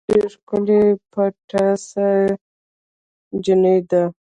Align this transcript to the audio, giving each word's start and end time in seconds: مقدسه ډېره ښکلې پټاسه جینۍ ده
مقدسه 0.03 0.13
ډېره 0.15 0.29
ښکلې 0.33 0.81
پټاسه 1.11 2.07
جینۍ 3.43 3.77
ده 3.89 4.03